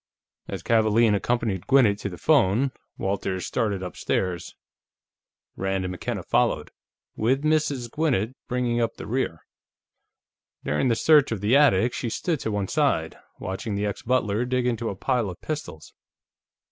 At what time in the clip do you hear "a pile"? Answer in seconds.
14.89-15.29